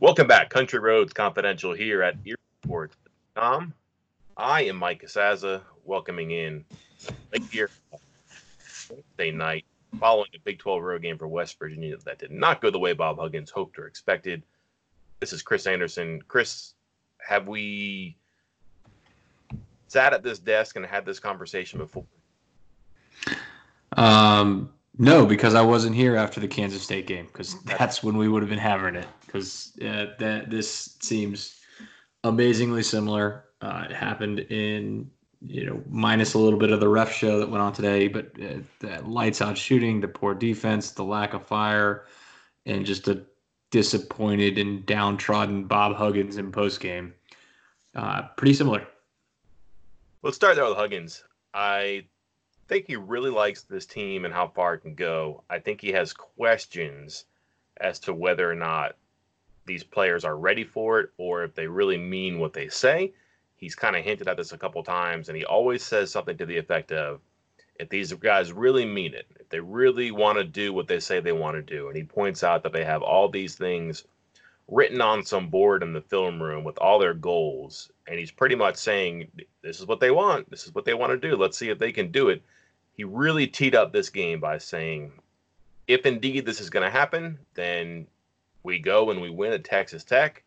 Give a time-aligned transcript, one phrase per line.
[0.00, 3.74] Welcome back, Country Roads Confidential here at earsports.com.
[4.36, 6.64] I am Mike Casazza, welcoming in
[7.32, 7.68] late here
[8.88, 9.64] Wednesday night
[9.98, 12.92] following a Big 12 road game for West Virginia that did not go the way
[12.92, 14.44] Bob Huggins hoped or expected.
[15.18, 16.22] This is Chris Anderson.
[16.28, 16.74] Chris,
[17.18, 18.16] have we
[19.88, 22.04] sat at this desk and had this conversation before?
[23.96, 28.28] Um, no, because I wasn't here after the Kansas State game because that's when we
[28.28, 29.06] would have been having it.
[29.24, 31.60] Because uh, that this seems
[32.24, 33.44] amazingly similar.
[33.60, 35.10] Uh, it happened in
[35.40, 38.32] you know minus a little bit of the ref show that went on today, but
[38.42, 42.06] uh, that lights out shooting, the poor defense, the lack of fire,
[42.66, 43.22] and just a
[43.70, 47.14] disappointed and downtrodden Bob Huggins in post game.
[47.94, 48.86] Uh, pretty similar.
[50.22, 51.22] Let's start there with Huggins.
[51.54, 52.04] I
[52.68, 55.42] think he really likes this team and how far it can go.
[55.48, 57.24] I think he has questions
[57.80, 58.96] as to whether or not
[59.64, 63.12] these players are ready for it or if they really mean what they say.
[63.56, 66.46] He's kind of hinted at this a couple times, and he always says something to
[66.46, 67.20] the effect of,
[67.80, 71.20] if these guys really mean it, if they really want to do what they say
[71.20, 74.04] they want to do, and he points out that they have all these things
[74.68, 78.54] written on some board in the film room with all their goals, and he's pretty
[78.54, 79.28] much saying,
[79.62, 81.78] this is what they want, this is what they want to do, let's see if
[81.78, 82.42] they can do it
[82.98, 85.12] he really teed up this game by saying,
[85.86, 88.08] if indeed this is going to happen, then
[88.64, 90.42] we go and we win at Texas Tech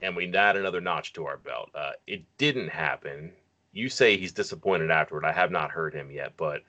[0.00, 1.68] and we add another notch to our belt.
[1.74, 3.32] Uh, it didn't happen.
[3.72, 5.24] You say he's disappointed afterward.
[5.24, 6.62] I have not heard him yet, but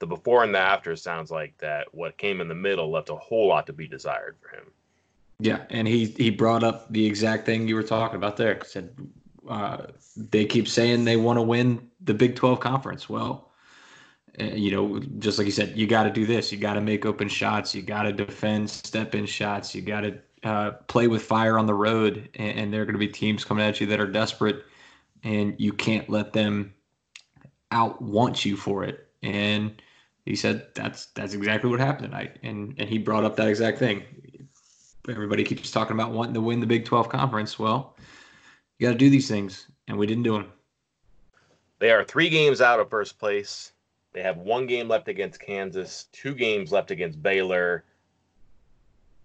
[0.00, 3.16] the before and the after sounds like that what came in the middle left a
[3.16, 4.64] whole lot to be desired for him.
[5.38, 8.62] Yeah, and he he brought up the exact thing you were talking about there.
[8.64, 8.94] Said
[9.48, 13.08] uh, they keep saying they want to win the Big Twelve conference.
[13.08, 13.50] Well,
[14.38, 16.52] you know, just like you said, you got to do this.
[16.52, 17.74] You got to make open shots.
[17.74, 19.74] You got to defend step in shots.
[19.74, 22.28] You got to uh, play with fire on the road.
[22.34, 24.64] And, and there are going to be teams coming at you that are desperate,
[25.24, 26.74] and you can't let them
[27.70, 29.08] out want you for it.
[29.22, 29.80] And
[30.24, 32.38] he said that's that's exactly what happened tonight.
[32.42, 34.02] And and he brought up that exact thing.
[35.08, 37.58] Everybody keeps talking about wanting to win the Big 12 conference.
[37.58, 37.96] Well,
[38.78, 40.52] you got to do these things, and we didn't do them.
[41.78, 43.72] They are three games out of first place
[44.16, 47.84] they have one game left against Kansas, two games left against Baylor.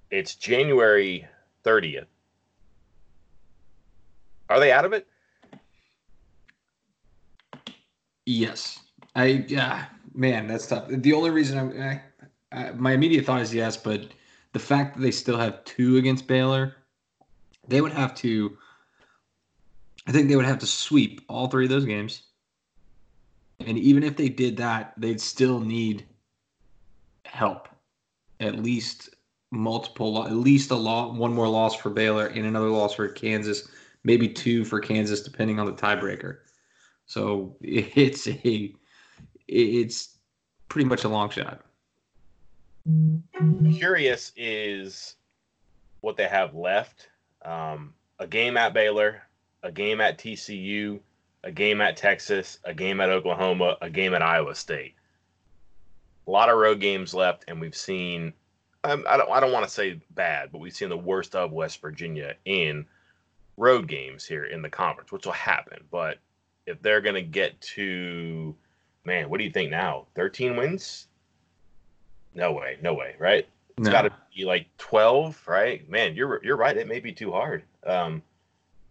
[0.10, 1.26] It's January
[1.64, 2.08] 30th.
[4.50, 5.08] Are they out of it?
[8.26, 8.80] Yes.
[9.16, 10.90] I yeah, man, that's tough.
[10.90, 12.02] The only reason I'm I,
[12.52, 14.10] I, my immediate thought is yes, but
[14.52, 16.76] the fact that they still have two against Baylor,
[17.66, 18.58] they would have to.
[20.06, 22.24] I think they would have to sweep all three of those games
[23.68, 26.06] and even if they did that, they'd still need
[27.26, 27.68] help.
[28.40, 29.16] At least
[29.52, 33.68] multiple, at least a lot, one more loss for Baylor and another loss for Kansas,
[34.04, 36.40] maybe two for Kansas, depending on the tiebreaker.
[37.06, 38.74] So it's a,
[39.48, 40.18] it's
[40.70, 41.66] pretty much a long shot.
[43.78, 45.16] Curious is
[46.00, 47.10] what they have left.
[47.44, 49.22] Um, a game at Baylor,
[49.64, 51.00] a game at TCU,
[51.44, 54.96] a game at Texas, a game at Oklahoma, a game at Iowa State.
[56.28, 58.34] A lot of road games left, and we've seen.
[58.84, 59.30] Um, I don't.
[59.30, 62.86] I don't want to say bad, but we've seen the worst of West Virginia in
[63.58, 65.84] road games here in the conference, which will happen.
[65.92, 66.18] But
[66.66, 68.56] if they're going to get to,
[69.04, 70.08] man, what do you think now?
[70.16, 71.08] Thirteen wins?
[72.34, 72.78] No way.
[72.82, 73.16] No way.
[73.20, 73.48] Right?
[73.78, 73.92] It's no.
[73.92, 75.88] got to be like twelve, right?
[75.90, 76.78] Man, you're you're right.
[76.78, 77.64] It may be too hard.
[77.86, 78.22] Um,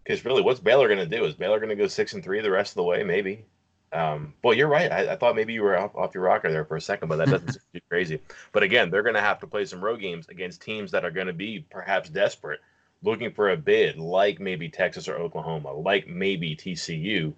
[0.03, 1.25] because really, what's Baylor going to do?
[1.25, 3.03] Is Baylor going to go six and three the rest of the way?
[3.03, 3.45] Maybe.
[3.93, 4.91] Um, well, you're right.
[4.91, 7.17] I, I, thought maybe you were off, off, your rocker there for a second, but
[7.17, 8.21] that doesn't seem too crazy.
[8.53, 11.11] But again, they're going to have to play some road games against teams that are
[11.11, 12.61] going to be perhaps desperate,
[13.03, 17.33] looking for a bid, like maybe Texas or Oklahoma, like maybe TCU.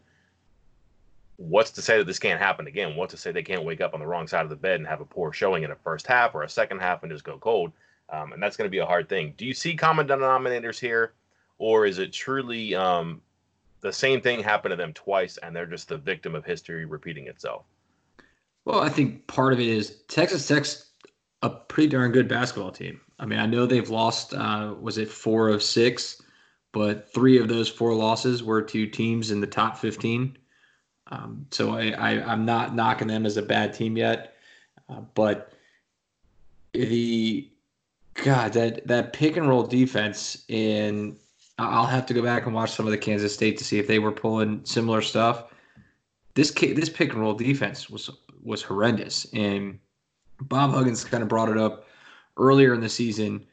[1.37, 2.95] What's to say that this can't happen again?
[2.95, 4.87] What's to say they can't wake up on the wrong side of the bed and
[4.87, 7.39] have a poor showing in a first half or a second half and just go
[7.39, 7.71] cold?
[8.09, 9.33] Um, and that's going to be a hard thing.
[9.37, 11.13] Do you see common denominators here?
[11.63, 13.21] Or is it truly um,
[13.79, 17.27] the same thing happened to them twice and they're just the victim of history repeating
[17.27, 17.63] itself?
[18.65, 20.89] Well, I think part of it is Texas Tech's
[21.41, 22.99] a pretty darn good basketball team.
[23.17, 26.21] I mean, I know they've lost, uh, was it four of six,
[26.73, 30.37] but three of those four losses were to teams in the top 15.
[31.11, 34.35] Um, so I, I, am not knocking them as a bad team yet,
[34.89, 35.53] uh, but
[36.73, 37.49] the
[38.15, 41.17] God that that pick and roll defense in
[41.57, 43.87] I'll have to go back and watch some of the Kansas State to see if
[43.87, 45.45] they were pulling similar stuff.
[46.35, 48.09] This this pick and roll defense was
[48.41, 49.79] was horrendous, and
[50.41, 51.87] Bob Huggins kind of brought it up
[52.37, 53.45] earlier in the season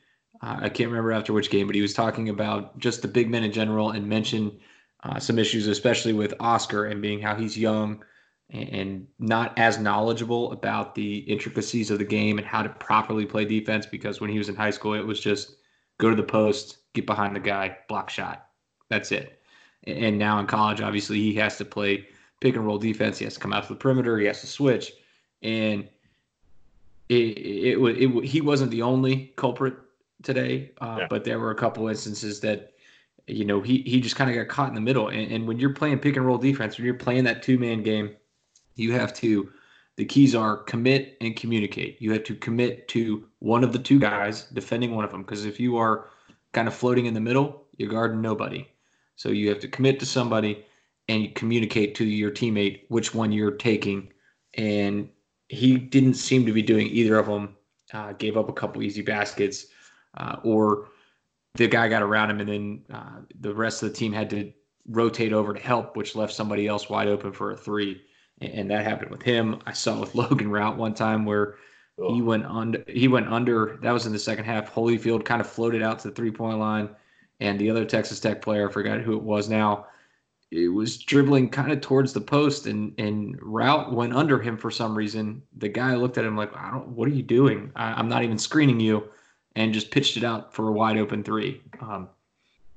[0.42, 3.28] Uh, I can't remember after which game, but he was talking about just the big
[3.30, 4.58] men in general and mentioned
[5.04, 8.02] uh, some issues, especially with Oscar and being how he's young
[8.50, 13.44] and not as knowledgeable about the intricacies of the game and how to properly play
[13.44, 13.86] defense.
[13.86, 15.56] Because when he was in high school, it was just
[15.98, 18.46] go to the post, get behind the guy, block shot.
[18.88, 19.40] That's it.
[19.84, 22.06] And now in college, obviously, he has to play
[22.40, 23.18] pick and roll defense.
[23.18, 24.18] He has to come out to the perimeter.
[24.18, 24.92] He has to switch.
[25.42, 25.88] And
[27.08, 29.74] it, it, it, it he wasn't the only culprit
[30.22, 31.06] today, uh, yeah.
[31.08, 32.72] but there were a couple instances that
[33.26, 35.08] you know he he just kind of got caught in the middle.
[35.08, 37.82] And, and when you're playing pick and roll defense, when you're playing that two man
[37.82, 38.14] game,
[38.76, 39.50] you have to.
[39.96, 42.00] The keys are commit and communicate.
[42.00, 45.44] You have to commit to one of the two guys defending one of them because
[45.44, 46.06] if you are
[46.52, 48.68] kind of floating in the middle, you're guarding nobody.
[49.16, 50.64] So you have to commit to somebody
[51.08, 54.12] and communicate to your teammate which one you're taking.
[54.54, 55.08] And
[55.48, 57.56] he didn't seem to be doing either of them.
[57.92, 59.66] Uh, gave up a couple easy baskets,
[60.16, 60.90] uh, or
[61.56, 64.52] the guy got around him, and then uh, the rest of the team had to
[64.88, 68.00] rotate over to help, which left somebody else wide open for a three.
[68.40, 69.60] And, and that happened with him.
[69.66, 71.56] I saw with Logan Routt one time where
[72.08, 72.84] he went under.
[72.88, 73.78] He went under.
[73.82, 74.72] That was in the second half.
[74.72, 76.88] Holyfield kind of floated out to the three point line,
[77.40, 79.86] and the other Texas Tech player, I forgot who it was now
[80.50, 84.70] it was dribbling kind of towards the post and and Routt went under him for
[84.70, 85.42] some reason.
[85.56, 86.88] The guy looked at him like, I don't.
[86.88, 87.70] What are you doing?
[87.76, 89.08] I, am not even screening you,
[89.54, 91.62] and just pitched it out for a wide open three.
[91.80, 92.08] Um,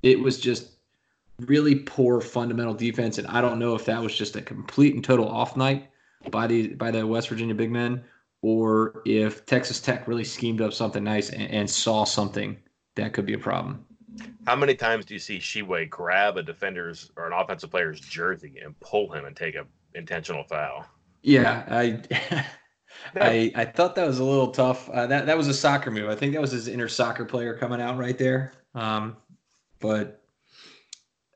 [0.04, 0.74] it was just
[1.40, 5.04] really poor fundamental defense, and I don't know if that was just a complete and
[5.04, 5.90] total off night
[6.30, 8.04] by the by the West Virginia big men,
[8.44, 12.58] or if Texas Tech really schemed up something nice and, and saw something
[12.96, 13.84] that could be a problem.
[14.46, 18.60] How many times do you see Tshiebwe grab a defender's or an offensive player's jersey
[18.64, 20.86] and pull him and take a intentional foul?
[21.24, 22.02] Yeah, I
[23.16, 24.90] I I thought that was a little tough.
[24.90, 26.10] Uh, that that was a soccer move.
[26.10, 28.54] I think that was his inner soccer player coming out right there.
[28.76, 29.16] Um,
[29.80, 30.22] but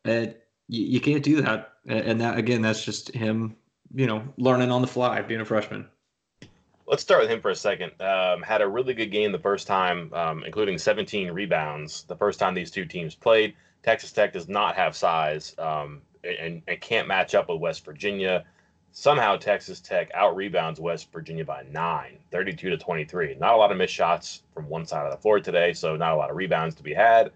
[0.03, 1.73] it, you, you can't do that.
[1.87, 3.55] And that again, that's just him,
[3.95, 5.87] you know, learning on the fly, being a freshman
[6.87, 7.91] let's start with him for a second.
[8.01, 12.03] Um, had a really good game the first time, um, including 17 rebounds.
[12.03, 16.61] The first time these two teams played, Texas Tech does not have size um, and,
[16.67, 18.45] and can't match up with West Virginia.
[18.93, 23.35] Somehow Texas Tech out rebounds West Virginia by nine, 32 to 23.
[23.35, 26.13] Not a lot of missed shots from one side of the floor today, so not
[26.13, 27.31] a lot of rebounds to be had.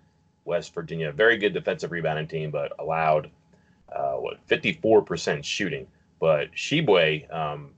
[0.46, 3.30] West Virginia, very good defensive rebounding team, but allowed
[3.94, 5.86] uh, what 54% shooting.
[6.20, 7.72] But Tshiebwe, um,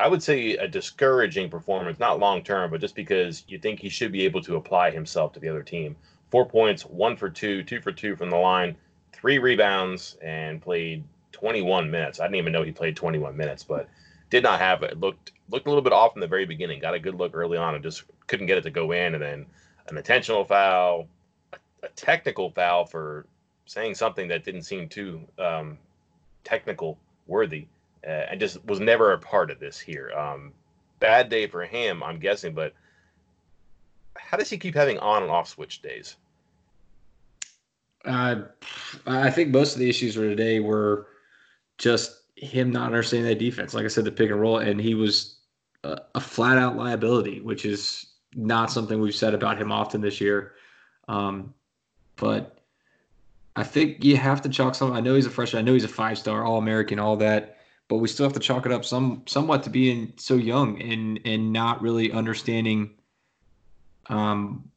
[0.00, 3.90] I would say a discouraging performance, not long term, but just because you think he
[3.90, 5.94] should be able to apply himself to the other team.
[6.30, 8.76] Four points, one for two, two for two from the line,
[9.12, 12.18] three rebounds, and played 21 minutes.
[12.18, 13.90] I didn't even know he played 21 minutes, but
[14.30, 14.98] did not have it.
[14.98, 16.80] Looked looked a little bit off in the very beginning.
[16.80, 19.14] Got a good look early on and just couldn't get it to go in.
[19.14, 19.46] And then
[19.88, 21.08] an intentional foul,
[21.82, 23.26] a, technical foul for
[23.66, 25.76] saying something that didn't seem too um,
[26.42, 27.66] technical worthy
[28.06, 30.12] uh, and just was never a part of this here.
[30.12, 30.52] Um,
[31.00, 32.74] bad day for him, I'm guessing, but
[34.16, 36.16] how does he keep having on and off switch days?
[38.04, 38.42] Uh,
[39.06, 41.08] I think most of the issues for today were
[41.78, 43.74] just him not understanding that defense.
[43.74, 45.36] Like I said, the pick and roll, and he was
[45.84, 50.20] a, a flat out liability, which is not something we've said about him often this
[50.20, 50.52] year.
[51.08, 51.52] Um,
[52.16, 52.58] but
[53.56, 54.92] I think you have to chalk some.
[54.92, 55.62] I know he's a freshman.
[55.62, 57.58] I know he's a five star, all American, all that
[57.90, 61.20] but we still have to chalk it up some somewhat to being so young and
[61.24, 62.88] and not really understanding
[64.08, 64.70] um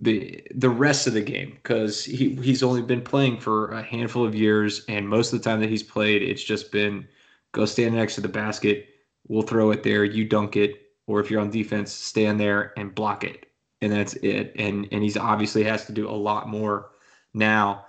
[0.00, 1.50] the the rest of the game.
[1.62, 5.48] Because he he's only been playing for a handful of years and most of the
[5.48, 7.06] time that he's played it's just been
[7.52, 8.88] go stand next to the basket.
[9.28, 10.02] We'll throw it there.
[10.04, 10.80] You dunk it.
[11.06, 13.46] Or if you're on defense stand there and block it.
[13.82, 14.52] And that's it.
[14.56, 16.92] And and he's obviously has to do a lot more
[17.34, 17.84] now.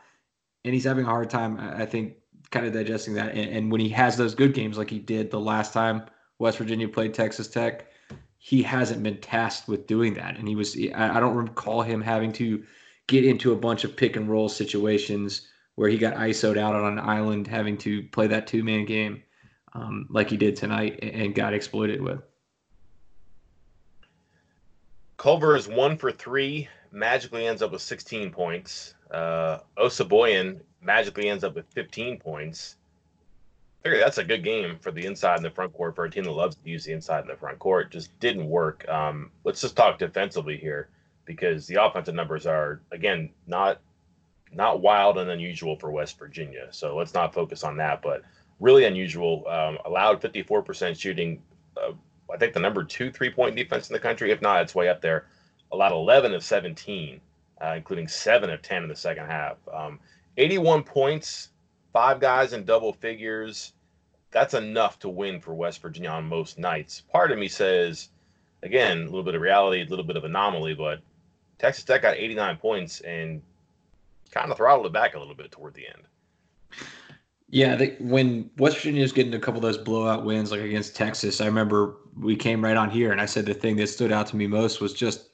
[0.65, 2.15] And he's having a hard time i think
[2.55, 3.35] kind of digesting that.
[3.35, 6.05] And, and, when he has those good games, like he did the last time
[6.39, 7.87] West Virginia played Texas Tech,
[8.37, 10.37] he hasn't been tasked with doing that.
[10.37, 12.63] And he was, I, don't recall him having to
[13.07, 16.97] get into a bunch of pick and roll situations where he got ISO'd out on
[16.97, 19.21] an island having to play that two man game
[19.73, 22.21] um, like he did tonight and got exploited with.
[25.17, 28.95] Culver is one for three, magically ends up with 16 points.
[29.11, 32.77] Uh, Osabuohien magically ends up with 15 points.
[33.83, 36.23] Figure that's a good game for the inside and the front court for a team
[36.23, 37.91] that loves to use the inside and the front court.
[37.91, 38.87] Just didn't work.
[38.89, 40.89] Um, let's just talk defensively here
[41.25, 43.81] because the offensive numbers are again not
[44.51, 46.67] not wild and unusual for West Virginia.
[46.71, 48.23] So let's not focus on that, but
[48.59, 49.45] really unusual.
[49.47, 51.41] Um, allowed 54% shooting.
[51.75, 51.91] Uh,
[52.33, 54.31] I think the number two three point defense in the country.
[54.31, 55.27] If not, it's way up there.
[55.71, 57.19] allowed 11 of 17,
[57.61, 59.57] uh, including seven of 10 in the second half.
[59.71, 59.99] Um,
[60.37, 61.49] 81 points,
[61.93, 63.73] five guys in double figures.
[64.31, 67.01] That's enough to win for West Virginia on most nights.
[67.11, 68.09] Part of me says,
[68.63, 70.99] again, a little bit of reality, a little bit of anomaly, but
[71.57, 73.41] Texas Tech got 89 points and
[74.31, 76.03] kind of throttled it back a little bit toward the end.
[77.47, 80.95] Yeah, they, when West Virginia was getting a couple of those blowout wins, like against
[80.95, 84.11] Texas, I remember we came right on here, and I said the thing that stood
[84.11, 85.29] out to me most was just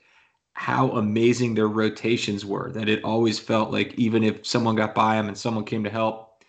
[0.54, 2.72] how amazing their rotations were.
[2.72, 5.90] That it always felt like even if someone got by them and someone came to
[5.90, 6.44] help,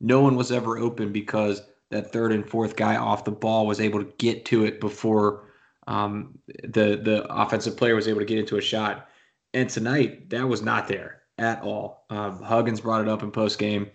[0.00, 3.80] no one was ever open because that third and fourth guy off the ball was
[3.80, 5.44] able to get to it before
[5.86, 9.08] um, the the offensive player was able to get into a shot.
[9.54, 12.04] And tonight, that was not there at all.
[12.10, 13.90] Um, Huggins brought it up in post game.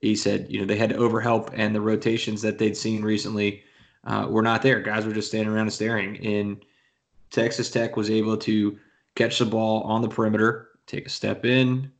[0.00, 3.62] He said, you know, they had to overhelp, and the rotations that they'd seen recently
[4.04, 4.80] uh, were not there.
[4.80, 6.16] Guys were just standing around and staring.
[6.24, 6.64] And
[7.30, 8.78] Texas Tech was able to
[9.14, 11.90] catch the ball on the perimeter, take a step in,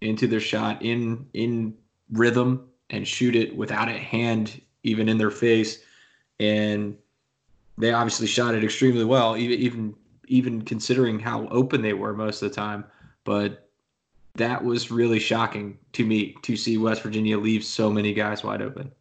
[0.00, 1.74] into their shot in in
[2.12, 5.82] rhythm, and shoot it without a hand even in their face.
[6.38, 6.96] And
[7.76, 9.94] they obviously shot it extremely well, even even
[10.26, 12.84] even considering how open they were most of the time.
[13.24, 13.68] But
[14.34, 18.62] that was really shocking to me to see West Virginia leave so many guys wide
[18.62, 18.92] open.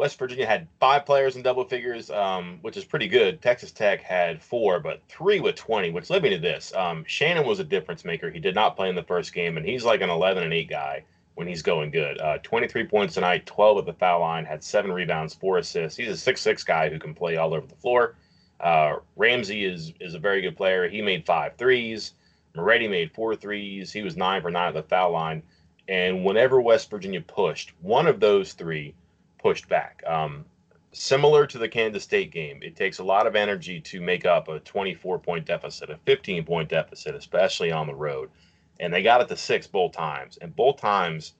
[0.00, 3.42] West Virginia had five players in double figures, um, which is pretty good.
[3.42, 6.72] Texas Tech had four, but three with 20, which led me to this.
[6.74, 8.30] Um, Shannon was a difference maker.
[8.30, 10.70] He did not play in the first game, and he's like an 11 and 8
[10.70, 11.04] guy
[11.34, 12.18] when he's going good.
[12.18, 15.98] Uh, 23 points tonight, 12 at the foul line, had seven rebounds, four assists.
[15.98, 18.16] He's a six-six guy who can play all over the floor.
[18.58, 20.88] Uh, Ramsey is is a very good player.
[20.88, 22.14] He made five threes.
[22.54, 23.92] Moretti made four threes.
[23.92, 25.42] He was nine for nine at the foul line.
[25.88, 28.94] And whenever West Virginia pushed, one of those three
[29.42, 30.02] pushed back.
[30.06, 30.44] Um,
[30.92, 34.48] similar to the Kansas State game, it takes a lot of energy to make up
[34.48, 38.30] a 24 point deficit, a 15 point deficit, especially on the road.
[38.78, 40.38] And they got it to six both times.
[40.40, 41.34] And both times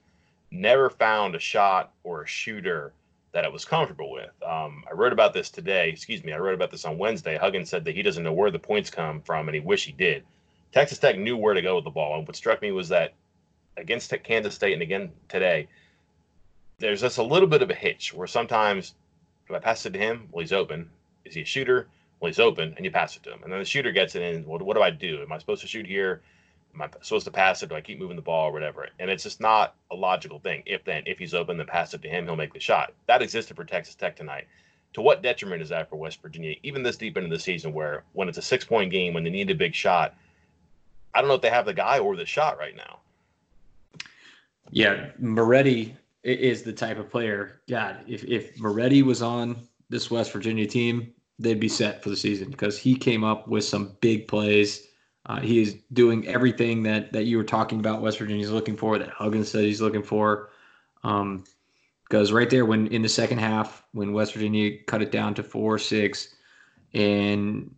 [0.51, 2.93] never found a shot or a shooter
[3.33, 4.31] that it was comfortable with.
[4.47, 5.89] Um, I wrote about this today.
[5.89, 6.33] Excuse me.
[6.33, 7.37] I wrote about this on Wednesday.
[7.37, 9.93] Huggins said that he doesn't know where the points come from and he wish he
[9.93, 10.25] did.
[10.73, 12.19] Texas Tech knew where to go with the ball.
[12.19, 13.15] And what struck me was that
[13.77, 15.69] against Kansas State and again today,
[16.81, 18.95] there's just a little bit of a hitch where sometimes
[19.49, 20.91] if I pass it to him, well, he's open.
[21.25, 21.87] Is he a shooter?
[22.19, 23.41] Well, he's open, and you pass it to him.
[23.43, 24.47] And then the shooter gets it in.
[24.47, 25.23] Well, what do I do?
[25.23, 26.23] Am I supposed to shoot here?
[26.75, 27.69] Am I supposed to pass it?
[27.69, 28.89] Do I keep moving the ball or whatever?
[28.99, 30.63] And it's just not a logical thing.
[30.67, 32.25] If then, if he's open, then pass it to him.
[32.25, 32.93] He'll make the shot.
[33.07, 34.47] That existed for Texas Tech tonight.
[34.95, 38.05] To what detriment is that for West Virginia, even this deep into the season, where
[38.13, 40.15] when it's a six point game, when they need a big shot,
[41.15, 42.99] I don't know if they have the guy or the shot right now.
[44.71, 47.61] Yeah, Moretti is the type of player.
[47.69, 49.57] God, if if Moretti was on
[49.89, 53.65] this West Virginia team, they'd be set for the season because he came up with
[53.65, 54.87] some big plays.
[55.27, 58.03] Uh, he is doing everything that that you were talking about.
[58.03, 60.51] West Virginia's looking for that Huggins said he's looking for.
[61.03, 61.45] Um,
[62.05, 65.45] because right there, when in the second half, when West Virginia cut it down to
[65.45, 66.35] four six,
[66.93, 67.73] and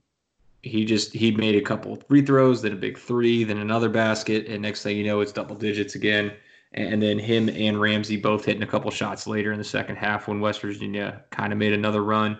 [0.63, 4.47] he just he made a couple free throws, then a big three, then another basket,
[4.47, 6.33] and next thing you know, it's double digits again.
[6.75, 10.26] And then him and Ramsey both hitting a couple shots later in the second half
[10.26, 12.38] when West Virginia kind of made another run.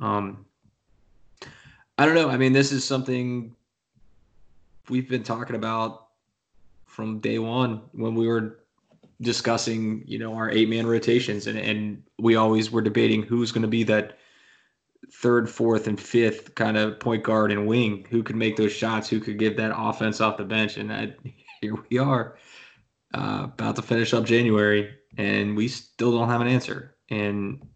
[0.00, 0.46] Um,
[1.98, 2.28] I don't know.
[2.28, 3.54] I mean, this is something
[4.88, 6.08] we've been talking about
[6.84, 8.60] from day one when we were
[9.20, 13.62] discussing, you know, our eight man rotations, and and we always were debating who's going
[13.62, 14.18] to be that
[15.12, 19.08] third, fourth, and fifth kind of point guard and wing who could make those shots,
[19.08, 20.76] who could give that offense off the bench.
[20.76, 20.90] And
[21.60, 22.36] here we are,
[23.16, 26.94] uh, about to finish up January, and we still don't have an answer.
[27.10, 27.66] And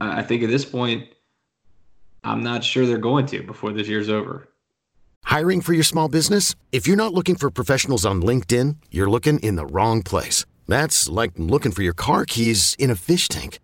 [0.00, 1.08] I think at this point,
[2.22, 4.48] I'm not sure they're going to before this year's over.
[5.24, 6.54] Hiring for your small business?
[6.72, 10.44] If you're not looking for professionals on LinkedIn, you're looking in the wrong place.
[10.68, 13.58] That's like looking for your car keys in a fish tank.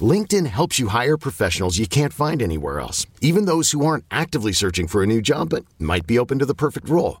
[0.00, 4.52] LinkedIn helps you hire professionals you can't find anywhere else, even those who aren't actively
[4.52, 7.20] searching for a new job but might be open to the perfect role.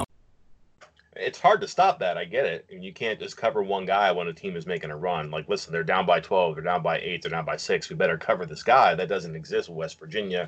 [1.21, 2.17] it's hard to stop that.
[2.17, 2.65] I get it.
[2.71, 5.31] And you can't just cover one guy when a team is making a run.
[5.31, 7.89] Like, listen, they're down by 12, they're down by eight, they're down by six.
[7.89, 8.95] We better cover this guy.
[8.95, 10.47] That doesn't exist West Virginia.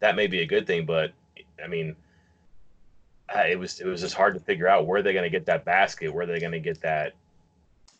[0.00, 1.12] That may be a good thing, but
[1.62, 1.96] I mean,
[3.34, 5.64] it was it was just hard to figure out where they're going to get that
[5.64, 7.14] basket, where they're going to get that,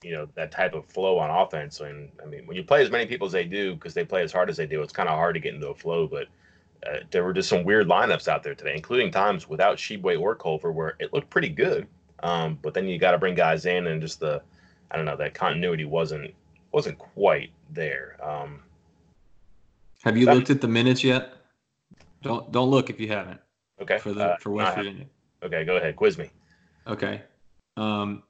[0.02, 1.80] you know, that type of flow on offense.
[1.80, 4.22] And I mean, when you play as many people as they do, because they play
[4.22, 6.06] as hard as they do, it's kind of hard to get into a flow.
[6.06, 6.28] But
[6.86, 10.34] uh, there were just some weird lineups out there today, including times without Tshiebwe or
[10.34, 11.86] Culver, where it looked pretty good.
[12.24, 14.42] Um, but then you got to bring guys in, and just the,
[14.90, 16.34] I don't know, that continuity wasn't
[16.72, 18.16] wasn't quite there.
[18.20, 18.60] Um,
[20.02, 21.34] Have you that, looked at the minutes yet?
[22.22, 23.40] Don't don't look if you haven't.
[23.80, 23.98] Okay.
[23.98, 25.04] For the uh, for West Virginia.
[25.42, 26.30] Okay, go ahead, quiz me.
[26.86, 27.20] Okay.
[27.76, 28.22] Um,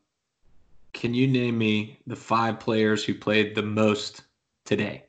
[0.92, 4.22] can you name me the five players who played the most
[4.64, 5.04] today?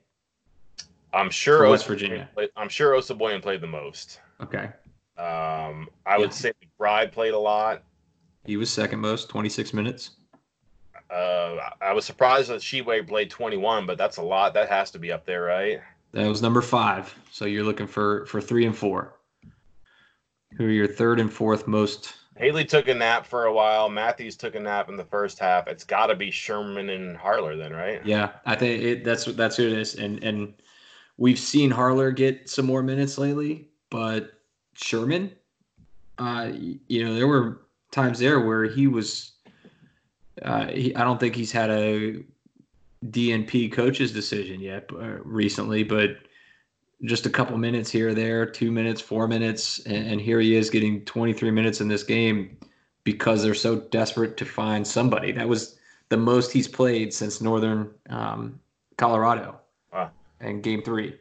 [1.11, 2.29] I'm sure for West Virginia.
[2.35, 4.19] Played, I'm sure Osabuohien played the most.
[4.41, 4.69] Okay.
[5.17, 6.17] Um, I yeah.
[6.17, 7.81] would say McBride played a lot.
[8.45, 10.11] He was second most, 26 minutes.
[11.09, 14.53] Uh, I was surprised that Tshiebwe played 21, but that's a lot.
[14.53, 15.81] That has to be up there, right?
[16.11, 17.13] That was number five.
[17.31, 19.15] So you're looking for for three and four.
[20.57, 22.13] Who are your third and fourth most?
[22.37, 23.89] Haley took a nap for a while.
[23.89, 25.67] Matthews took a nap in the first half.
[25.67, 28.05] It's got to be Sherman and Harler then, right?
[28.05, 29.95] Yeah, I think it, that's that's who it is.
[29.95, 30.53] And and
[31.17, 34.33] we've seen Harler get some more minutes lately, but
[34.73, 35.31] Sherman,
[36.17, 37.64] uh, you know, there were
[37.95, 39.31] times there where he was.
[40.41, 42.21] Uh, he, I don't think he's had a
[43.09, 46.17] DNP coach's decision yet uh, recently, but
[47.03, 50.55] just a couple minutes here or there, two minutes, four minutes, and, and, here he
[50.55, 52.57] is getting 23 minutes in this game
[53.03, 55.31] because they're so desperate to find somebody.
[55.31, 55.77] That was
[56.09, 58.59] the most he's played since Northern um,
[58.97, 59.59] Colorado
[59.93, 60.09] wow.
[60.41, 61.17] in Game Three.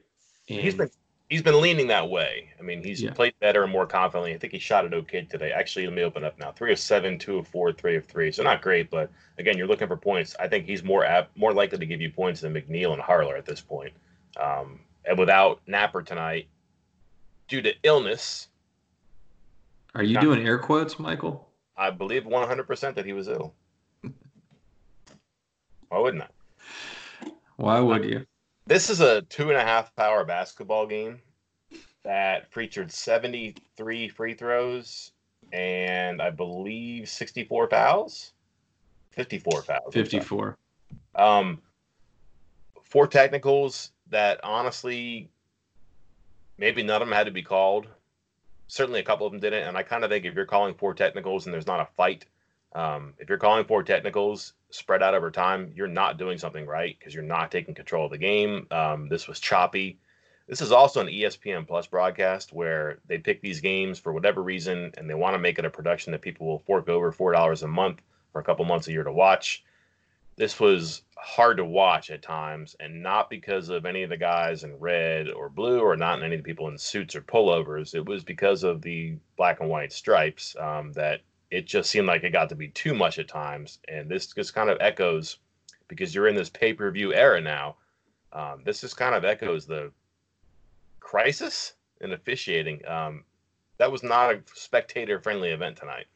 [0.49, 0.91] And he's been
[1.29, 2.51] he's been leaning that way.
[2.59, 3.13] I mean, he's yeah.
[3.13, 4.35] played better and more confidently.
[4.35, 5.53] I think he shot it okay today.
[5.53, 6.53] Actually, let me open up now.
[6.53, 8.31] Three of seven, two of four, three of three.
[8.31, 10.37] So not great, but again, you're looking for points.
[10.39, 13.37] I think he's more apt, more likely to give you points than McNeil and Harler
[13.37, 13.93] at this point.
[14.41, 16.49] Um, and without Knapper tonight,
[17.49, 18.49] due to illness.
[19.95, 21.49] Are you not, doing air quotes, Michael?
[21.77, 23.55] I believe 100% that he was ill.
[25.89, 27.29] Why wouldn't I?
[27.57, 28.27] Why would you?
[28.67, 31.21] This is a two and a half hour basketball game
[32.03, 35.13] that featured 73 free throws
[35.53, 38.33] and I believe 64 fouls.
[39.11, 39.93] 54 fouls.
[39.93, 40.57] 54.
[41.15, 41.61] Um,
[42.83, 45.29] four technicals that honestly,
[46.57, 47.87] maybe none of them had to be called.
[48.67, 49.69] Certainly a couple of them didn't.
[49.69, 52.25] And I kind of think if you're calling four technicals and there's not a fight,
[52.75, 56.97] um, if you're calling four technicals spread out over time, you're not doing something right
[56.99, 58.67] because you're not taking control of the game.
[58.71, 59.99] Um, this was choppy.
[60.49, 64.93] This is also an ESPN Plus broadcast where they pick these games for whatever reason
[64.99, 67.67] and they want to make it a production that people will fork over $4 a
[67.67, 68.01] month
[68.33, 69.65] for a couple months a year to watch.
[70.37, 74.65] This was hard to watch at times, and not because of any of the guys
[74.65, 77.95] in red or blue, or not any of the people in suits or pullovers.
[77.95, 81.21] It was because of the black and white stripes um, that
[81.55, 83.79] it just seemed like it got to be too much at times.
[83.87, 85.39] And this just kind of echoes
[85.87, 87.77] because you're in this pay per view era now.
[88.33, 89.93] Um, this just kind of echoes the
[90.99, 92.87] crisis in officiating.
[92.89, 93.23] Um,
[93.79, 96.07] that was not a spectator friendly event tonight.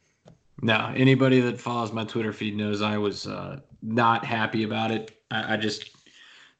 [0.61, 5.23] No, anybody that follows my Twitter feed knows I was uh, not happy about it.
[5.31, 5.91] I, I, just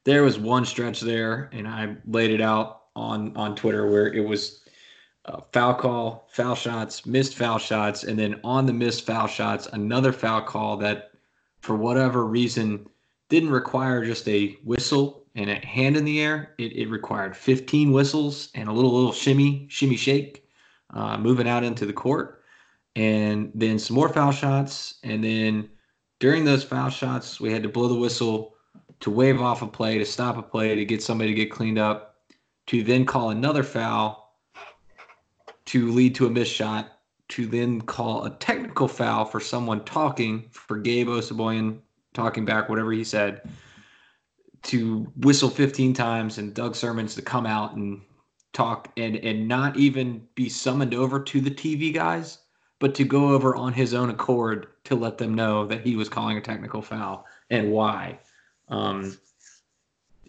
[0.05, 4.25] there was one stretch there, and I laid it out on on Twitter where it
[4.25, 4.61] was
[5.29, 9.67] uh, foul call, foul shots, missed foul shots, and then on the missed foul shots,
[9.73, 11.11] another foul call that,
[11.61, 12.87] for whatever reason,
[13.29, 16.55] didn't require just a whistle and a hand in the air.
[16.57, 20.47] It, it required 15 whistles and a little little shimmy, shimmy shake,
[20.93, 22.41] uh, moving out into the court,
[22.95, 25.69] and then some more foul shots, and then
[26.19, 28.55] during those foul shots, we had to blow the whistle
[28.99, 31.77] to wave off a play, to stop a play, to get somebody to get cleaned
[31.77, 32.15] up,
[32.67, 34.28] to then call another foul
[35.69, 40.45] to lead to a missed shot, to then call a technical foul for someone talking,
[40.51, 41.79] for Gabe Osabuohien
[42.13, 43.41] talking back, whatever he said,
[44.63, 48.01] to whistle 15 times and Doug Sirmons to come out and
[48.51, 52.39] talk and and not even be summoned over to the TV guys
[52.79, 56.09] but to go over on his own accord to let them know that he was
[56.09, 58.17] calling a technical foul and why.
[58.69, 59.17] Um,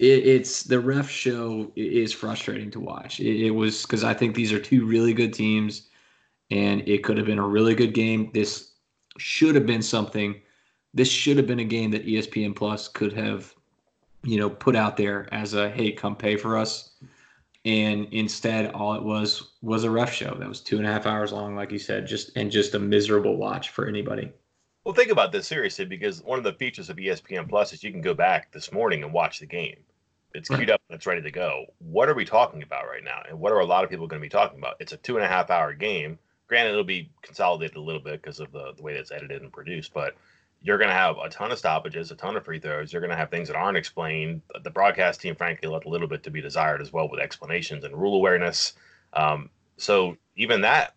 [0.00, 3.20] it, it's the ref show is frustrating to watch.
[3.20, 5.88] It, it was because I think these are two really good teams,
[6.50, 8.30] and it could have been a really good game.
[8.32, 8.72] This
[9.18, 10.40] should have been something.
[10.94, 13.54] This should have been a game that ESPN Plus could have,
[14.24, 16.92] you know, put out there as a hey, come pay for us.
[17.66, 21.04] And instead, all it was was a ref show that was two and a half
[21.04, 24.32] hours long, like you said, just and just a miserable watch for anybody.
[24.84, 27.92] Well, think about this seriously because one of the features of ESPN Plus is you
[27.92, 29.76] can go back this morning and watch the game.
[30.34, 31.66] It's queued up and it's ready to go.
[31.78, 33.22] What are we talking about right now?
[33.28, 34.76] And what are a lot of people going to be talking about?
[34.78, 36.18] It's a two and a half hour game.
[36.46, 39.52] Granted, it'll be consolidated a little bit because of the, the way it's edited and
[39.52, 40.16] produced, but
[40.62, 42.92] you're going to have a ton of stoppages, a ton of free throws.
[42.92, 44.42] You're going to have things that aren't explained.
[44.62, 47.84] The broadcast team, frankly, left a little bit to be desired as well with explanations
[47.84, 48.74] and rule awareness.
[49.12, 50.94] Um, so even that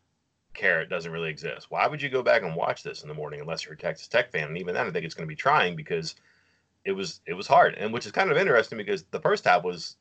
[0.53, 1.67] carrot doesn't really exist.
[1.69, 4.07] Why would you go back and watch this in the morning unless you're a Texas
[4.07, 4.49] Tech fan?
[4.49, 6.15] And even then, I think it's going to be trying because–
[6.85, 9.63] it was it was hard, and which is kind of interesting because the first half
[9.63, 9.97] was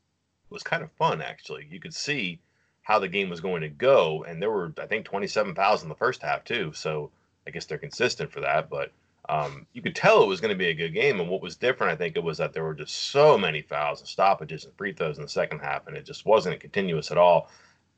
[0.49, 1.67] was kind of fun actually.
[1.69, 2.39] You could see
[2.81, 5.89] how the game was going to go, and there were I think 27 fouls in
[5.89, 6.73] the first half too.
[6.73, 7.11] So
[7.47, 8.91] I guess they're consistent for that, but
[9.29, 11.19] um, you could tell it was going to be a good game.
[11.19, 14.01] And what was different, I think, it was that there were just so many fouls
[14.01, 17.17] and stoppages and free throws in the second half, and it just wasn't continuous at
[17.17, 17.49] all.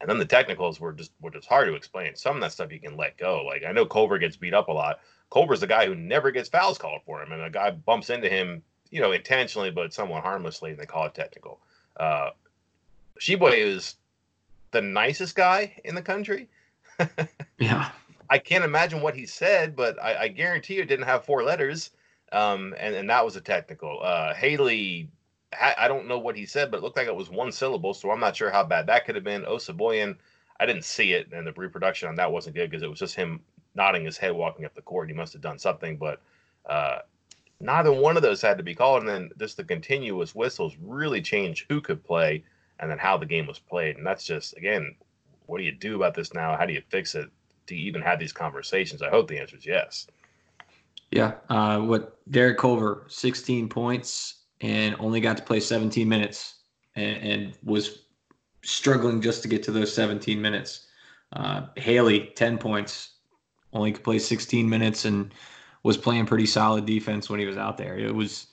[0.01, 2.15] And then the technicals were just were just hard to explain.
[2.15, 3.43] Some of that stuff you can let go.
[3.43, 4.99] Like I know Culver gets beat up a lot.
[5.31, 8.29] Culver's the guy who never gets fouls called for him, and a guy bumps into
[8.29, 11.59] him you know, intentionally, but somewhat harmlessly, and they call it technical.
[11.97, 12.31] Uh,
[13.19, 13.95] Tshiebwe is
[14.71, 16.47] the nicest guy in the country.
[17.59, 17.89] yeah.
[18.29, 21.43] I can't imagine what he said, but I, I guarantee you it didn't have four
[21.43, 21.91] letters.
[22.31, 24.01] Um, and, and that was a technical.
[24.01, 25.09] Uh, Haley,
[25.59, 28.11] I don't know what he said, but it looked like it was one syllable, so
[28.11, 29.43] I'm not sure how bad that could have been.
[29.43, 30.17] Osabuohien,
[30.59, 33.15] I didn't see it, and the reproduction on that wasn't good because it was just
[33.15, 33.39] him
[33.73, 35.07] nodding his head walking up the court.
[35.07, 36.21] He must have done something, but
[36.65, 36.99] uh,
[37.65, 39.01] neither one of those had to be called.
[39.01, 42.43] And then just the continuous whistles really changed who could play
[42.79, 43.97] and then how the game was played.
[43.97, 44.95] And that's just, again,
[45.45, 46.55] what do you do about this now?
[46.55, 47.29] How do you fix it?
[47.67, 49.01] Do you even have these conversations?
[49.01, 50.07] I hope the answer is yes.
[51.11, 51.33] Yeah.
[51.49, 56.55] Uh, what Derek Culver, 16 points and only got to play 17 minutes
[56.95, 58.03] and, and was
[58.63, 60.87] struggling just to get to those 17 minutes.
[61.33, 63.11] Uh, Haley, 10 points,
[63.73, 65.33] only could play 16 minutes and
[65.85, 67.95] was playing pretty solid defense when he was out there.
[67.95, 68.47] It was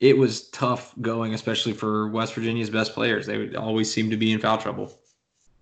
[0.00, 3.26] it was tough going, especially for West Virginia's best players.
[3.26, 4.92] They would always seem to be in foul trouble.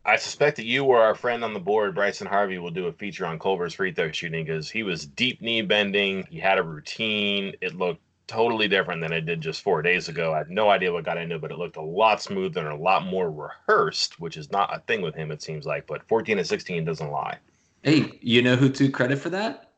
[0.06, 2.92] I suspect that you or our friend on the board, Bryson Harvey, will do a
[2.92, 6.24] feature on Culver's free throw shooting because he was deep knee bending.
[6.30, 7.54] He had a routine.
[7.60, 10.32] It looked totally different than it did just four days ago.
[10.32, 12.80] I have no idea what got into it, but it looked a lot smoother and
[12.80, 15.86] a lot more rehearsed, which is not a thing with him, it seems like.
[15.86, 17.36] But 14 and 16 doesn't lie.
[17.82, 19.72] Hey, you know who took credit for that?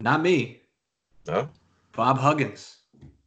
[0.00, 0.59] Not me.
[1.26, 1.48] No.
[1.92, 2.78] Bob Huggins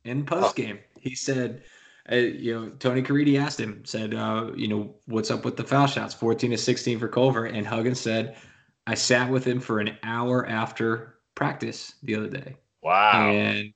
[0.03, 0.79] in post game.
[0.81, 0.99] Oh.
[0.99, 1.63] He said,
[2.11, 5.63] uh, you know, Tony Caridi asked him, said, uh, you know, what's up with the
[5.63, 6.13] foul shots?
[6.13, 7.45] 14 to 16 for Culver.
[7.45, 8.37] And Huggins said,
[8.87, 12.55] I sat with him for an hour after practice the other day.
[12.81, 13.29] Wow.
[13.29, 13.73] And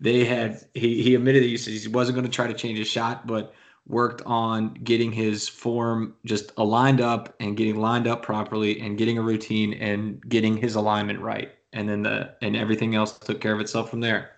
[0.00, 2.78] they had, he, he admitted that he, said he wasn't going to try to change
[2.78, 3.54] his shot, but
[3.86, 9.16] worked on getting his form just aligned up and getting lined up properly and getting
[9.18, 13.52] a routine and getting his alignment right and then the and everything else took care
[13.52, 14.32] of itself from there.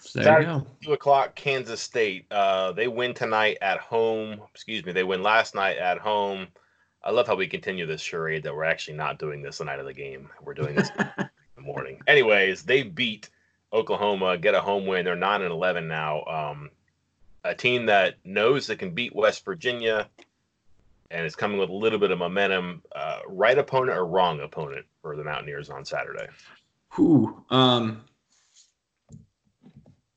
[0.00, 0.66] So there Saturday, you go.
[0.84, 2.26] Two o'clock, Kansas State.
[2.30, 4.40] Uh, they win tonight at home.
[4.54, 6.48] Excuse me, they win last night at home.
[7.04, 9.80] I love how we continue this charade that we're actually not doing this the night
[9.80, 10.28] of the game.
[10.42, 12.00] We're doing this in the morning.
[12.06, 13.30] Anyways, they beat
[13.72, 15.04] Oklahoma, get a home win.
[15.04, 16.24] They're nine and eleven now.
[16.24, 16.70] Um,
[17.44, 20.08] a team that knows they can beat West Virginia
[21.12, 22.82] and is coming with a little bit of momentum.
[22.94, 26.26] Uh, right opponent or wrong opponent for the Mountaineers on Saturday?
[26.90, 27.44] Who?
[27.50, 28.04] Um,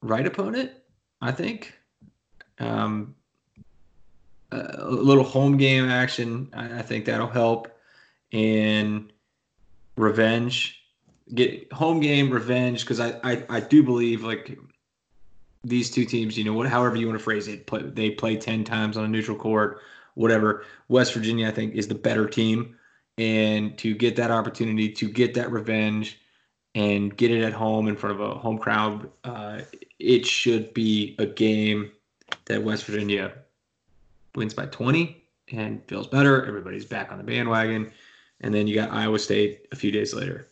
[0.02, 0.72] right opponent,
[1.22, 1.78] I think.
[2.60, 3.16] Um,
[4.52, 7.78] a little home game action, I, I think that'll help.
[8.32, 9.12] And
[9.98, 10.82] revenge,
[11.34, 14.58] get home game revenge because I, I I do believe like
[15.64, 18.36] these two teams, you know, what however you want to phrase it, play, they play
[18.36, 19.82] ten times on a neutral court
[20.16, 20.66] whatever.
[20.88, 22.76] West Virginia, I think, is the better team.
[23.18, 26.20] And to get that opportunity, to get that revenge
[26.74, 29.62] and get it at home in front of a home crowd, uh,
[30.00, 31.92] it should be a game
[32.46, 33.32] that West Virginia
[34.36, 36.46] wins by 20 and feels better.
[36.46, 37.92] Everybody's back on the bandwagon.
[38.42, 40.48] And then you got Iowa State a few days later.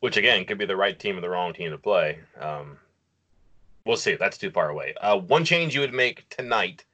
[0.00, 2.18] Which, again, could be the right team or the wrong team to play.
[2.38, 2.76] Um,
[3.86, 4.16] we'll see.
[4.16, 4.94] That's too far away.
[5.00, 6.84] Uh, one change you would make tonight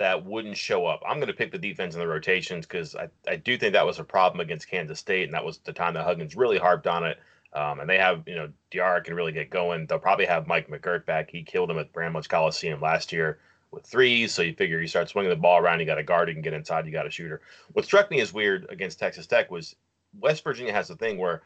[0.00, 1.02] that wouldn't show up.
[1.06, 3.84] I'm going to pick the defense in the rotations because I, I do think that
[3.84, 6.86] was a problem against Kansas State, and that was the time that Huggins really harped
[6.86, 7.18] on it.
[7.52, 9.84] Um, and they have, you know, Diarra can really get going.
[9.84, 11.30] They'll probably have Mike McGuirl back.
[11.30, 13.40] He killed him at Bramlage Coliseum last year
[13.72, 14.32] with threes.
[14.32, 16.42] So you figure you start swinging the ball around, you got a guard, you can
[16.42, 17.42] get inside, you got a shooter.
[17.74, 19.76] What struck me as weird against Texas Tech was
[20.18, 21.42] West Virginia has a thing where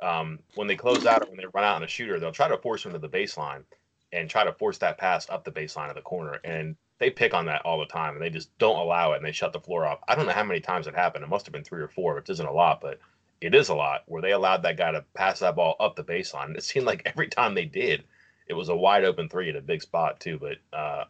[0.00, 2.46] um, when they close out or when they run out on a shooter, they'll try
[2.46, 3.64] to force him to the baseline
[4.12, 6.38] and try to force that pass up the baseline of the corner.
[6.44, 9.24] And they pick on that all the time and they just don't allow it and
[9.24, 10.00] they shut the floor off.
[10.08, 11.24] I don't know how many times it happened.
[11.24, 12.98] It must have been three or four, which isn't a lot, but
[13.40, 16.04] it is a lot where they allowed that guy to pass that ball up the
[16.04, 16.46] baseline.
[16.46, 18.04] And it seemed like every time they did,
[18.48, 20.38] it was a wide open three at a big spot too.
[20.38, 21.04] But uh,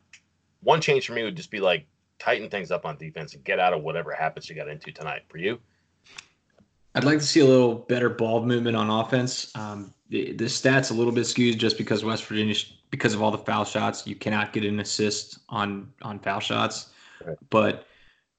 [0.61, 1.87] one change for me would just be like
[2.19, 5.23] tighten things up on defense and get out of whatever happens you got into tonight.
[5.29, 5.61] For you?
[6.97, 9.55] I'd like to see a little better ball movement on offense.
[9.55, 12.55] Um, the, the stats a little bit skewed just because West Virginia,
[12.91, 16.91] because of all the foul shots, you cannot get an assist on on foul shots.
[17.25, 17.37] Right.
[17.51, 17.87] But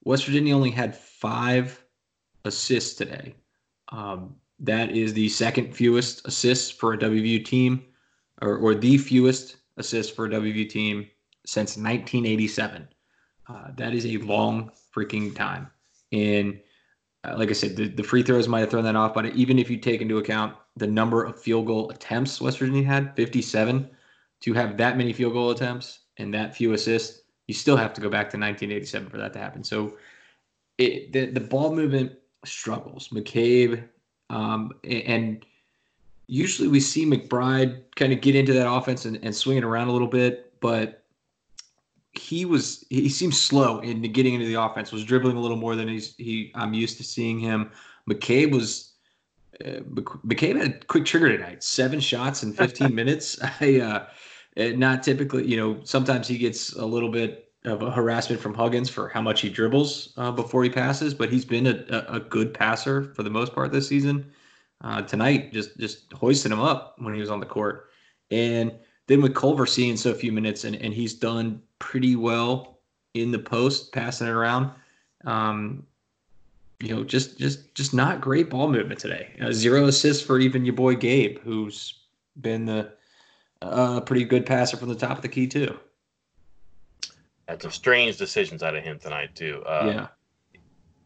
[0.05, 1.83] West Virginia only had five
[2.45, 3.35] assists today.
[3.89, 7.85] Um, that is the second fewest assists for a WVU team,
[8.41, 11.07] or, or the fewest assists for a WVU team
[11.45, 12.87] since 1987.
[13.47, 15.69] Uh, that is a long freaking time.
[16.11, 16.59] And
[17.35, 19.69] like I said, the, the free throws might have thrown that off, but even if
[19.69, 23.89] you take into account the number of field goal attempts West Virginia had, 57,
[24.41, 28.01] to have that many field goal attempts and that few assists, you still have to
[28.01, 29.63] go back to 1987 for that to happen.
[29.63, 29.97] So
[30.77, 32.13] it, the, the ball movement
[32.45, 33.09] struggles.
[33.09, 33.83] McCabe,
[34.29, 35.43] um, and
[36.27, 39.87] usually we see McBride kind of get into that offense and, and swing it around
[39.87, 41.03] a little bit, but
[42.17, 44.91] he was he seems slow in getting into the offense.
[44.91, 47.71] Was dribbling a little more than he's he I'm used to seeing him.
[48.09, 48.93] McCabe was
[49.63, 51.63] uh, McCabe had a quick trigger tonight.
[51.63, 53.39] Seven shots in 15 minutes.
[53.61, 54.05] I uh,
[54.57, 58.89] not typically, you know, sometimes he gets a little bit of a harassment from Huggins
[58.89, 62.53] for how much he dribbles uh, before he passes, but he's been a, a, good
[62.53, 64.31] passer for the most part this season.
[64.83, 67.89] Uh, tonight, just just hoisting him up when he was on the court,
[68.31, 68.71] and
[69.07, 72.79] then with Culver seeing so few minutes, and, and he's done pretty well
[73.13, 74.71] in the post, passing it around.
[75.25, 75.85] Um,
[76.79, 79.33] you know, just just just not great ball movement today.
[79.41, 82.01] Uh, zero assists for even your boy Gabe, who's
[82.41, 82.91] been the
[83.61, 85.77] uh, pretty good passer from the top of the key too.
[87.47, 89.63] Had some strange decisions out of him tonight too.
[89.65, 90.07] Uh, yeah,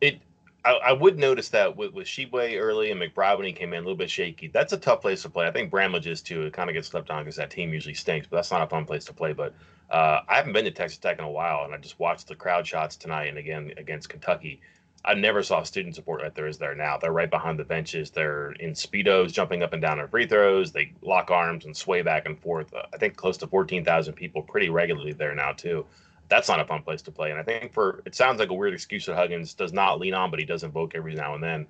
[0.02, 0.20] it.
[0.64, 3.80] I, I, would notice that with with Tshiebwe early and McBride when he came in
[3.80, 4.48] a little bit shaky.
[4.48, 5.48] That's a tough place to play.
[5.48, 6.44] I think Bramlage is too.
[6.44, 8.68] It kind of gets slept on because that team usually stinks, but that's not a
[8.68, 9.34] fun place to play.
[9.34, 9.54] But
[9.90, 12.36] uh, I haven't been to Texas Tech in a while, and I just watched the
[12.36, 14.62] crowd shots tonight and again against Kentucky.
[15.04, 16.98] I never saw student support like there is there now.
[16.98, 18.12] They're right behind the benches.
[18.12, 20.72] They're in speedos, jumping up and down on free throws.
[20.72, 22.72] They lock arms and sway back and forth.
[22.72, 25.88] Uh, I think close to fourteen thousand people pretty regularly there now too.
[26.32, 27.30] That's not a fun place to play.
[27.30, 30.14] And I think for it sounds like a weird excuse that Huggins does not lean
[30.14, 31.68] on, but he does invoke every now and then.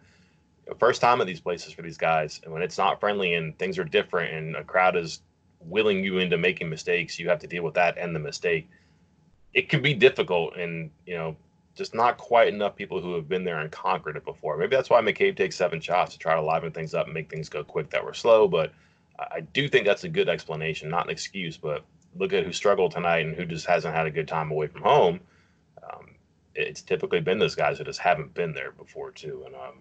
[0.78, 3.80] First time at these places for these guys, and when it's not friendly and things
[3.80, 5.22] are different, and a crowd is
[5.62, 8.70] willing you into making mistakes, you have to deal with that and the mistake.
[9.56, 11.36] It can be difficult, and you know,
[11.76, 14.58] just not quite enough people who have been there and conquered it before.
[14.58, 17.32] Maybe that's why McCabe takes seven shots to try to liven things up and make
[17.32, 18.48] things go quick that were slow.
[18.48, 18.74] But
[19.18, 21.58] I do think that's a good explanation, not an excuse.
[21.58, 21.84] But
[22.16, 24.82] look at who struggled tonight and who just hasn't had a good time away from
[24.82, 25.20] home.
[25.82, 26.16] Um,
[26.56, 29.80] it's typically been those guys who just haven't been there before too, and um,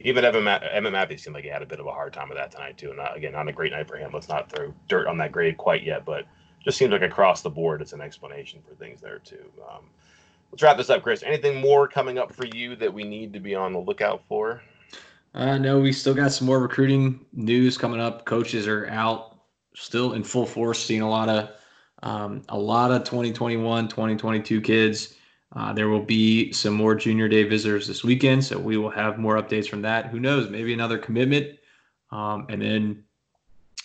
[0.00, 2.28] even Evan, Ma- Evan Matthews seemed like he had a bit of a hard time
[2.28, 2.88] with that tonight too.
[2.88, 4.10] And not, again, not a great night for him.
[4.12, 6.24] Let's not throw dirt on that grade quite yet, but
[6.64, 9.44] just seems like across the board, it's an explanation for things there too.
[9.68, 9.86] Um,
[10.52, 11.22] let's wrap this up, Chris.
[11.22, 14.62] Anything more coming up for you that we need to be on the lookout for?
[15.34, 18.24] Uh, no, we still got some more recruiting news coming up.
[18.24, 19.27] Coaches are out,
[19.78, 21.50] still in full force, seeing a lot of
[22.02, 25.14] um, a lot of 2021, 2022 kids
[25.56, 29.18] uh, there will be some more junior day visitors this weekend, so we will have
[29.18, 30.06] more updates from that.
[30.06, 30.50] Who knows?
[30.50, 31.58] Maybe another commitment.
[32.10, 33.04] Um, and then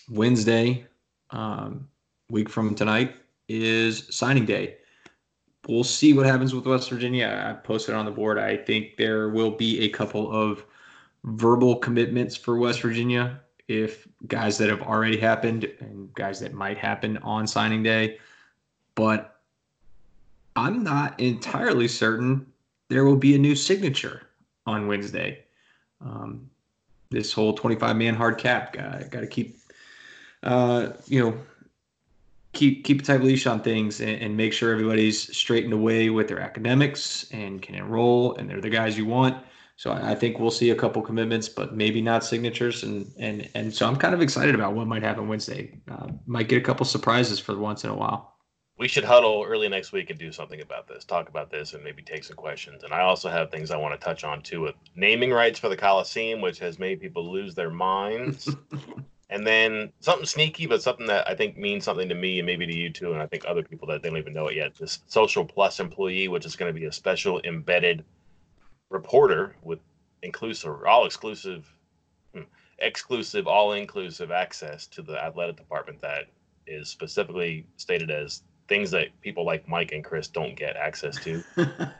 [0.09, 0.85] Wednesday,
[1.29, 1.87] um,
[2.29, 3.15] week from tonight,
[3.47, 4.77] is signing day.
[5.67, 7.45] We'll see what happens with West Virginia.
[7.47, 8.37] I posted on the board.
[8.37, 10.65] I think there will be a couple of
[11.23, 16.77] verbal commitments for West Virginia if guys that have already happened and guys that might
[16.77, 18.19] happen on signing day.
[18.95, 19.39] But
[20.55, 22.45] I'm not entirely certain
[22.89, 24.23] there will be a new signature
[24.65, 25.43] on Wednesday.
[26.01, 26.49] Um,
[27.09, 29.57] this whole 25 man hard cap guy got to keep,
[30.43, 31.37] uh, you know,
[32.53, 36.27] keep keep a tight leash on things and, and, make sure everybody's straightened away with
[36.27, 39.43] their academics and can enroll and they're the guys you want.
[39.75, 42.83] So I, think we'll see a couple commitments, but maybe not signatures.
[42.83, 45.79] And and and so I'm kind of excited about what might happen Wednesday.
[45.89, 48.35] Uh, might get a couple surprises for once in a while.
[48.77, 51.83] we should huddle early next week and do something about this, talk about this, and
[51.83, 52.83] maybe take some questions.
[52.83, 55.69] And I also have things I want to touch on too with naming rights for
[55.69, 58.49] the Coliseum, which has made people lose their minds.
[59.29, 62.67] and then something sneaky, but something that I think means something to me and maybe
[62.67, 64.75] to you too, and I think other people that they don't even know it yet.
[64.75, 68.05] This Social Plus employee, which is going to be a special embedded
[68.93, 69.79] reporter with
[70.21, 71.67] inclusive, all exclusive,
[72.33, 72.43] hmm,
[72.79, 76.27] exclusive, all inclusive access to the athletic department that
[76.65, 81.43] is specifically stated as things that people like Mike and Chris don't get access to.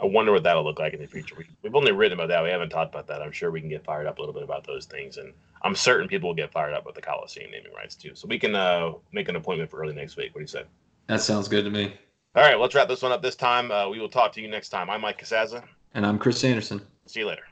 [0.00, 1.36] I wonder what that'll look like in the future.
[1.38, 2.42] We, have only written about that.
[2.42, 3.22] We haven't talked about that.
[3.22, 5.16] I'm sure we can get fired up a little bit about those things.
[5.16, 8.14] And I'm certain people will get fired up with the Coliseum naming rights too.
[8.14, 10.34] So we can uh, make an appointment for early next week.
[10.34, 10.64] What do you say?
[11.06, 11.94] That sounds good to me.
[12.34, 13.70] All right, let's wrap this one up this time.
[13.70, 14.90] Uh, we will talk to you next time.
[14.90, 15.62] I'm Mike Casazza.
[15.94, 16.80] And I'm Chris Anderson.
[17.06, 17.42] See you later.